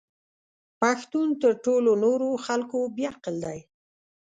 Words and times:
پښتون 0.81 1.27
تر 1.41 1.51
ټولو 1.65 1.91
نورو 2.03 2.29
خلکو 2.45 2.77
بې 2.95 3.05
عقل 3.13 3.35
دی! 3.45 3.59